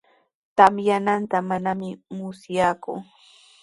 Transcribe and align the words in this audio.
Tamyananta 0.57 1.37
manami 1.49 1.89
musyaaku. 2.15 2.93